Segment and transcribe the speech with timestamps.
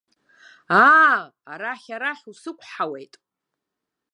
[0.87, 1.19] Аа,
[1.51, 3.13] арахь, арахь, усықәҳауеит!